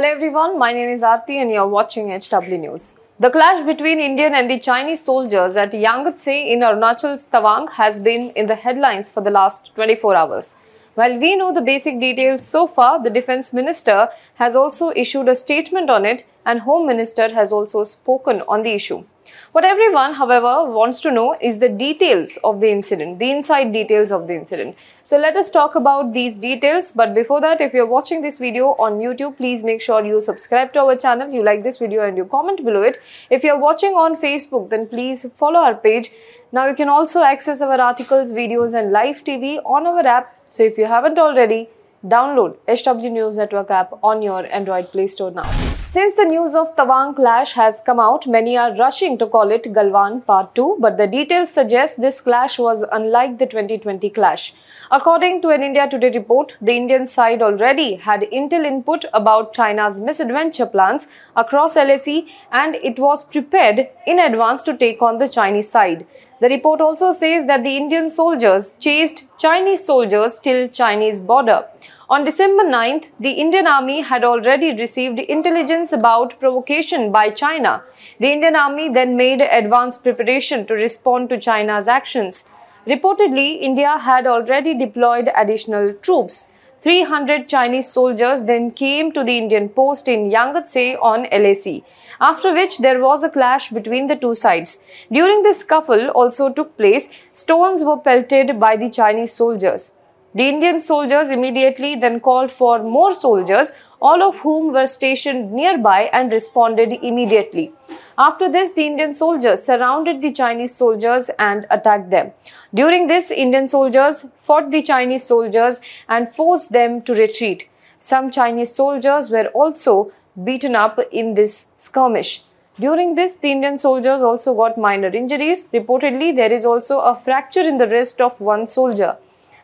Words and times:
Hello 0.00 0.12
everyone, 0.12 0.58
my 0.58 0.72
name 0.72 0.88
is 0.88 1.02
Aarti 1.02 1.34
and 1.42 1.50
you're 1.50 1.68
watching 1.68 2.08
HW 2.08 2.56
News. 2.56 2.94
The 3.18 3.28
clash 3.28 3.66
between 3.66 4.00
Indian 4.00 4.34
and 4.34 4.50
the 4.50 4.58
Chinese 4.58 5.04
soldiers 5.04 5.58
at 5.58 5.72
Yangtse 5.72 6.50
in 6.52 6.60
Arunachal's 6.60 7.26
Tawang 7.30 7.68
has 7.72 8.00
been 8.00 8.30
in 8.30 8.46
the 8.46 8.54
headlines 8.54 9.10
for 9.12 9.20
the 9.20 9.30
last 9.30 9.74
24 9.74 10.16
hours. 10.16 10.56
While 10.94 11.18
we 11.18 11.36
know 11.36 11.52
the 11.52 11.60
basic 11.60 12.00
details 12.00 12.40
so 12.40 12.66
far, 12.66 13.02
the 13.02 13.10
defense 13.10 13.52
minister 13.52 14.08
has 14.36 14.56
also 14.56 14.90
issued 14.96 15.28
a 15.28 15.34
statement 15.34 15.90
on 15.90 16.06
it 16.06 16.24
and 16.46 16.60
home 16.60 16.86
minister 16.86 17.34
has 17.34 17.52
also 17.52 17.84
spoken 17.84 18.40
on 18.48 18.62
the 18.62 18.72
issue. 18.72 19.04
What 19.52 19.64
everyone, 19.64 20.14
however, 20.14 20.64
wants 20.64 21.00
to 21.00 21.10
know 21.10 21.36
is 21.40 21.58
the 21.58 21.68
details 21.68 22.38
of 22.44 22.60
the 22.60 22.70
incident, 22.70 23.18
the 23.18 23.30
inside 23.30 23.72
details 23.72 24.12
of 24.12 24.26
the 24.26 24.34
incident. 24.34 24.76
So 25.04 25.16
let 25.16 25.36
us 25.36 25.50
talk 25.50 25.74
about 25.74 26.12
these 26.12 26.36
details. 26.36 26.92
But 26.92 27.14
before 27.14 27.40
that, 27.40 27.60
if 27.60 27.72
you're 27.72 27.86
watching 27.86 28.22
this 28.22 28.38
video 28.38 28.76
on 28.78 28.98
YouTube, 28.98 29.36
please 29.36 29.64
make 29.64 29.82
sure 29.82 30.04
you 30.04 30.20
subscribe 30.20 30.72
to 30.74 30.80
our 30.80 30.96
channel, 30.96 31.30
you 31.30 31.42
like 31.42 31.62
this 31.62 31.78
video 31.78 32.04
and 32.04 32.16
you 32.16 32.24
comment 32.24 32.64
below 32.64 32.82
it. 32.82 33.00
If 33.28 33.42
you're 33.42 33.58
watching 33.58 33.94
on 33.94 34.16
Facebook, 34.16 34.70
then 34.70 34.86
please 34.86 35.26
follow 35.34 35.60
our 35.60 35.74
page. 35.74 36.10
Now 36.52 36.68
you 36.68 36.74
can 36.74 36.88
also 36.88 37.22
access 37.22 37.60
our 37.60 37.80
articles, 37.80 38.32
videos 38.32 38.78
and 38.78 38.92
live 38.92 39.24
TV 39.24 39.58
on 39.64 39.86
our 39.86 40.06
app. 40.06 40.36
So 40.48 40.62
if 40.62 40.78
you 40.78 40.86
haven't 40.86 41.18
already, 41.18 41.68
download 42.04 42.56
HW 42.68 43.10
News 43.10 43.36
Network 43.36 43.70
app 43.70 43.92
on 44.02 44.22
your 44.22 44.46
Android 44.46 44.90
Play 44.90 45.06
Store 45.06 45.30
now. 45.30 45.69
Since 45.92 46.14
the 46.14 46.24
news 46.24 46.54
of 46.54 46.76
Tawang 46.76 47.16
clash 47.16 47.54
has 47.54 47.80
come 47.84 47.98
out, 47.98 48.24
many 48.24 48.56
are 48.56 48.76
rushing 48.76 49.18
to 49.18 49.26
call 49.26 49.50
it 49.50 49.64
Galwan 49.64 50.24
Part 50.24 50.54
2, 50.54 50.76
but 50.78 50.96
the 50.98 51.08
details 51.08 51.52
suggest 51.52 52.00
this 52.00 52.20
clash 52.20 52.60
was 52.60 52.84
unlike 52.92 53.38
the 53.38 53.46
2020 53.46 54.08
clash. 54.10 54.54
According 54.92 55.42
to 55.42 55.48
an 55.48 55.64
India 55.64 55.88
Today 55.88 56.12
report, 56.14 56.56
the 56.62 56.76
Indian 56.76 57.08
side 57.08 57.42
already 57.42 57.96
had 57.96 58.20
intel 58.32 58.64
input 58.64 59.04
about 59.12 59.52
China's 59.52 59.98
misadventure 59.98 60.66
plans 60.66 61.08
across 61.34 61.74
LAC 61.74 62.24
and 62.52 62.76
it 62.76 63.00
was 63.00 63.24
prepared 63.24 63.88
in 64.06 64.20
advance 64.20 64.62
to 64.62 64.76
take 64.76 65.02
on 65.02 65.18
the 65.18 65.26
Chinese 65.26 65.68
side. 65.68 66.06
The 66.40 66.48
report 66.48 66.80
also 66.80 67.10
says 67.12 67.46
that 67.46 67.64
the 67.64 67.76
Indian 67.76 68.08
soldiers 68.08 68.74
chased 68.80 69.24
Chinese 69.38 69.84
soldiers 69.84 70.38
till 70.38 70.68
Chinese 70.68 71.20
border. 71.20 71.66
On 72.08 72.24
December 72.24 72.64
9th, 72.64 73.10
the 73.20 73.32
Indian 73.32 73.66
army 73.66 74.00
had 74.00 74.24
already 74.24 74.74
received 74.74 75.18
intelligence 75.18 75.92
about 75.92 76.40
provocation 76.40 77.12
by 77.12 77.28
China. 77.28 77.82
The 78.18 78.32
Indian 78.32 78.56
army 78.56 78.88
then 78.88 79.16
made 79.16 79.42
advanced 79.42 80.02
preparation 80.02 80.64
to 80.66 80.74
respond 80.74 81.28
to 81.28 81.38
China's 81.38 81.86
actions. 81.86 82.44
Reportedly, 82.86 83.60
India 83.60 83.98
had 83.98 84.26
already 84.26 84.72
deployed 84.72 85.30
additional 85.36 85.92
troops. 85.92 86.48
300 86.82 87.46
Chinese 87.46 87.92
soldiers 87.92 88.44
then 88.44 88.70
came 88.70 89.12
to 89.12 89.22
the 89.22 89.36
Indian 89.36 89.68
post 89.68 90.08
in 90.08 90.30
Yangtse 90.30 90.96
on 91.02 91.24
LAC, 91.24 91.82
after 92.20 92.54
which 92.54 92.78
there 92.78 93.00
was 93.00 93.22
a 93.22 93.28
clash 93.28 93.68
between 93.68 94.06
the 94.06 94.16
two 94.16 94.34
sides. 94.34 94.78
During 95.12 95.42
this 95.42 95.60
scuffle 95.60 96.08
also 96.08 96.50
took 96.50 96.78
place, 96.78 97.08
stones 97.34 97.84
were 97.84 97.98
pelted 97.98 98.58
by 98.58 98.76
the 98.76 98.88
Chinese 98.88 99.32
soldiers. 99.32 99.92
The 100.32 100.48
Indian 100.48 100.78
soldiers 100.78 101.28
immediately 101.30 101.96
then 101.96 102.20
called 102.20 102.52
for 102.52 102.80
more 102.84 103.12
soldiers, 103.12 103.72
all 104.00 104.22
of 104.22 104.38
whom 104.38 104.72
were 104.72 104.86
stationed 104.86 105.52
nearby 105.52 106.08
and 106.12 106.30
responded 106.30 106.92
immediately. 107.02 107.72
After 108.16 108.48
this, 108.48 108.72
the 108.72 108.86
Indian 108.86 109.12
soldiers 109.12 109.64
surrounded 109.64 110.22
the 110.22 110.30
Chinese 110.30 110.72
soldiers 110.72 111.30
and 111.38 111.66
attacked 111.68 112.10
them. 112.10 112.30
During 112.72 113.08
this, 113.08 113.32
Indian 113.32 113.66
soldiers 113.66 114.26
fought 114.36 114.70
the 114.70 114.82
Chinese 114.82 115.24
soldiers 115.24 115.80
and 116.08 116.28
forced 116.28 116.70
them 116.70 117.02
to 117.02 117.14
retreat. 117.14 117.68
Some 117.98 118.30
Chinese 118.30 118.72
soldiers 118.72 119.30
were 119.30 119.46
also 119.48 120.12
beaten 120.44 120.76
up 120.76 121.00
in 121.10 121.34
this 121.34 121.66
skirmish. 121.76 122.44
During 122.78 123.16
this, 123.16 123.34
the 123.34 123.50
Indian 123.50 123.78
soldiers 123.78 124.22
also 124.22 124.54
got 124.54 124.78
minor 124.78 125.08
injuries. 125.08 125.66
Reportedly, 125.72 126.36
there 126.36 126.52
is 126.52 126.64
also 126.64 127.00
a 127.00 127.16
fracture 127.16 127.62
in 127.62 127.78
the 127.78 127.88
wrist 127.88 128.20
of 128.20 128.40
one 128.40 128.68
soldier. 128.68 129.16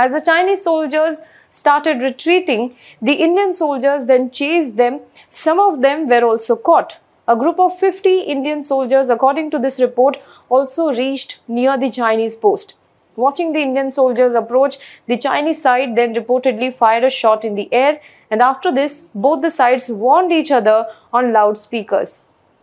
As 0.00 0.12
the 0.12 0.20
Chinese 0.26 0.62
soldiers 0.62 1.20
started 1.50 2.00
retreating, 2.00 2.74
the 3.02 3.12
Indian 3.24 3.52
soldiers 3.52 4.06
then 4.06 4.30
chased 4.30 4.78
them. 4.78 5.00
Some 5.28 5.58
of 5.60 5.82
them 5.82 6.08
were 6.08 6.24
also 6.24 6.56
caught. 6.56 6.98
A 7.28 7.36
group 7.36 7.60
of 7.60 7.78
50 7.78 8.20
Indian 8.20 8.64
soldiers, 8.64 9.10
according 9.10 9.50
to 9.50 9.58
this 9.58 9.78
report, 9.78 10.16
also 10.48 10.88
reached 10.94 11.40
near 11.46 11.76
the 11.76 11.90
Chinese 11.90 12.34
post. 12.34 12.72
Watching 13.14 13.52
the 13.52 13.60
Indian 13.60 13.90
soldiers 13.90 14.34
approach, 14.34 14.78
the 15.06 15.18
Chinese 15.18 15.60
side 15.60 15.94
then 15.96 16.14
reportedly 16.14 16.72
fired 16.72 17.04
a 17.04 17.10
shot 17.10 17.44
in 17.44 17.54
the 17.54 17.68
air, 17.70 18.00
and 18.30 18.40
after 18.40 18.72
this, 18.72 19.04
both 19.14 19.42
the 19.42 19.50
sides 19.50 19.90
warned 19.90 20.32
each 20.32 20.50
other 20.50 20.86
on 21.12 21.34
loudspeakers. 21.34 22.20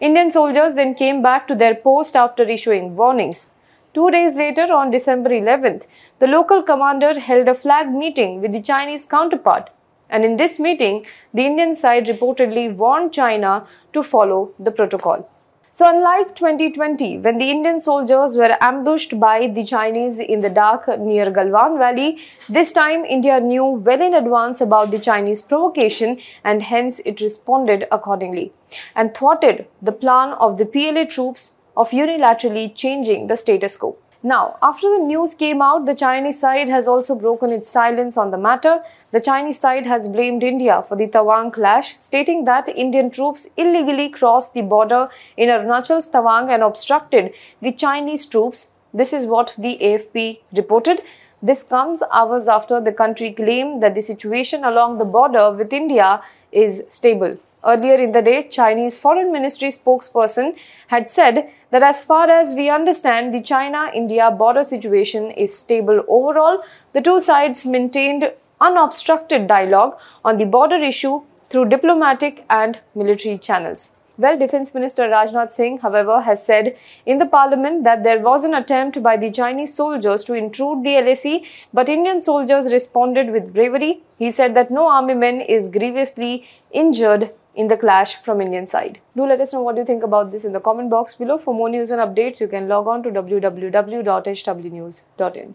Indian 0.00 0.32
soldiers 0.32 0.74
then 0.74 0.96
came 0.96 1.22
back 1.22 1.46
to 1.46 1.54
their 1.54 1.76
post 1.76 2.16
after 2.16 2.42
issuing 2.42 2.96
warnings. 2.96 3.50
Two 3.92 4.08
days 4.12 4.34
later, 4.34 4.72
on 4.72 4.92
December 4.92 5.30
11th, 5.30 5.88
the 6.20 6.28
local 6.28 6.62
commander 6.62 7.18
held 7.18 7.48
a 7.48 7.54
flag 7.54 7.90
meeting 7.90 8.40
with 8.40 8.52
the 8.52 8.62
Chinese 8.62 9.04
counterpart. 9.04 9.70
And 10.08 10.24
in 10.24 10.36
this 10.36 10.60
meeting, 10.60 11.06
the 11.34 11.44
Indian 11.44 11.74
side 11.74 12.06
reportedly 12.06 12.72
warned 12.72 13.12
China 13.12 13.66
to 13.92 14.04
follow 14.04 14.52
the 14.60 14.70
protocol. 14.70 15.28
So, 15.72 15.88
unlike 15.88 16.36
2020, 16.36 17.18
when 17.18 17.38
the 17.38 17.50
Indian 17.50 17.80
soldiers 17.80 18.36
were 18.36 18.56
ambushed 18.60 19.18
by 19.18 19.48
the 19.48 19.64
Chinese 19.64 20.18
in 20.20 20.40
the 20.40 20.50
dark 20.50 20.86
near 20.98 21.26
Galwan 21.26 21.78
Valley, 21.78 22.18
this 22.48 22.72
time 22.72 23.04
India 23.04 23.40
knew 23.40 23.64
well 23.64 24.02
in 24.02 24.14
advance 24.14 24.60
about 24.60 24.90
the 24.90 24.98
Chinese 24.98 25.42
provocation 25.42 26.18
and 26.44 26.62
hence 26.62 27.00
it 27.04 27.20
responded 27.20 27.86
accordingly 27.90 28.52
and 28.94 29.14
thwarted 29.14 29.66
the 29.80 29.92
plan 29.92 30.32
of 30.34 30.58
the 30.58 30.66
PLA 30.66 31.04
troops 31.04 31.54
of 31.80 31.90
unilaterally 32.02 32.68
changing 32.84 33.26
the 33.28 33.36
status 33.42 33.76
quo. 33.76 33.96
Now, 34.22 34.58
after 34.60 34.88
the 34.94 35.02
news 35.02 35.32
came 35.32 35.62
out, 35.62 35.86
the 35.86 35.94
Chinese 35.94 36.38
side 36.38 36.68
has 36.68 36.86
also 36.86 37.14
broken 37.14 37.50
its 37.50 37.70
silence 37.70 38.18
on 38.18 38.30
the 38.30 38.36
matter. 38.36 38.80
The 39.12 39.20
Chinese 39.28 39.58
side 39.58 39.86
has 39.86 40.08
blamed 40.08 40.44
India 40.44 40.82
for 40.86 40.94
the 40.94 41.06
Tawang 41.06 41.50
clash, 41.54 41.96
stating 42.00 42.44
that 42.44 42.68
Indian 42.68 43.10
troops 43.10 43.48
illegally 43.56 44.10
crossed 44.10 44.52
the 44.52 44.60
border 44.60 45.08
in 45.38 45.48
Arunachal's 45.48 46.10
Tawang 46.10 46.50
and 46.50 46.62
obstructed 46.62 47.32
the 47.62 47.72
Chinese 47.72 48.26
troops. 48.26 48.72
This 48.92 49.14
is 49.14 49.24
what 49.24 49.54
the 49.56 49.78
AFP 49.80 50.40
reported. 50.54 51.00
This 51.40 51.62
comes 51.62 52.02
hours 52.12 52.46
after 52.46 52.78
the 52.78 52.92
country 52.92 53.32
claimed 53.32 53.82
that 53.82 53.94
the 53.94 54.02
situation 54.02 54.64
along 54.64 54.98
the 54.98 55.06
border 55.06 55.50
with 55.50 55.72
India 55.72 56.22
is 56.52 56.82
stable. 56.88 57.38
Earlier 57.62 57.96
in 57.96 58.12
the 58.12 58.22
day, 58.22 58.48
Chinese 58.48 58.96
Foreign 58.96 59.30
Ministry 59.30 59.68
spokesperson 59.68 60.56
had 60.88 61.08
said 61.08 61.50
that 61.70 61.82
as 61.82 62.02
far 62.02 62.30
as 62.30 62.54
we 62.54 62.70
understand, 62.70 63.34
the 63.34 63.42
China-India 63.42 64.30
border 64.30 64.62
situation 64.62 65.30
is 65.32 65.56
stable 65.58 66.02
overall. 66.08 66.62
The 66.94 67.02
two 67.02 67.20
sides 67.20 67.66
maintained 67.66 68.32
unobstructed 68.60 69.46
dialogue 69.46 69.98
on 70.24 70.38
the 70.38 70.46
border 70.46 70.76
issue 70.76 71.22
through 71.50 71.68
diplomatic 71.68 72.44
and 72.48 72.80
military 72.94 73.36
channels. 73.36 73.92
Well, 74.16 74.38
Defense 74.38 74.74
Minister 74.74 75.04
Rajnath 75.08 75.52
Singh, 75.52 75.78
however, 75.78 76.20
has 76.20 76.44
said 76.44 76.76
in 77.06 77.16
the 77.16 77.26
parliament 77.26 77.84
that 77.84 78.04
there 78.04 78.20
was 78.20 78.44
an 78.44 78.52
attempt 78.52 79.02
by 79.02 79.16
the 79.16 79.30
Chinese 79.30 79.74
soldiers 79.74 80.24
to 80.24 80.34
intrude 80.34 80.84
the 80.84 81.00
LAC, 81.00 81.42
but 81.72 81.88
Indian 81.88 82.20
soldiers 82.20 82.70
responded 82.70 83.30
with 83.30 83.54
bravery. 83.54 84.02
He 84.18 84.30
said 84.30 84.54
that 84.56 84.70
no 84.70 84.88
army 84.90 85.14
man 85.14 85.40
is 85.40 85.70
grievously 85.70 86.46
injured 86.70 87.30
in 87.54 87.68
the 87.68 87.76
clash 87.76 88.16
from 88.22 88.40
Indian 88.40 88.66
side. 88.66 88.98
Do 89.16 89.26
let 89.26 89.40
us 89.40 89.52
know 89.52 89.62
what 89.62 89.76
you 89.76 89.84
think 89.84 90.02
about 90.02 90.30
this 90.30 90.44
in 90.44 90.52
the 90.52 90.60
comment 90.60 90.90
box 90.90 91.14
below. 91.14 91.38
For 91.38 91.54
more 91.54 91.68
news 91.68 91.90
and 91.90 92.00
updates, 92.00 92.40
you 92.40 92.48
can 92.48 92.68
log 92.68 92.86
on 92.86 93.02
to 93.02 93.10
www.hwnews.in. 93.10 95.54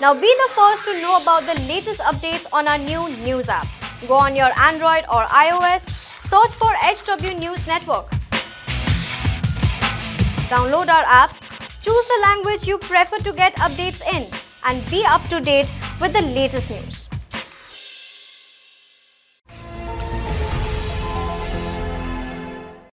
Now 0.00 0.12
be 0.12 0.20
the 0.20 0.50
first 0.54 0.84
to 0.84 0.92
know 1.00 1.16
about 1.20 1.46
the 1.46 1.58
latest 1.62 2.00
updates 2.00 2.46
on 2.52 2.68
our 2.68 2.78
new 2.78 3.08
news 3.24 3.48
app. 3.48 3.66
Go 4.06 4.14
on 4.14 4.36
your 4.36 4.50
Android 4.58 5.04
or 5.10 5.24
iOS, 5.24 5.90
search 6.22 6.52
for 6.52 6.70
HW 6.74 7.34
News 7.38 7.66
Network. 7.66 8.10
Download 10.50 10.88
our 10.88 11.04
app, 11.06 11.34
choose 11.80 12.06
the 12.06 12.20
language 12.22 12.68
you 12.68 12.78
prefer 12.78 13.18
to 13.18 13.32
get 13.32 13.56
updates 13.56 14.00
in, 14.14 14.28
and 14.64 14.88
be 14.90 15.04
up 15.04 15.26
to 15.28 15.40
date 15.40 15.72
with 15.98 16.12
the 16.12 16.22
latest 16.22 16.70
news. 16.70 17.05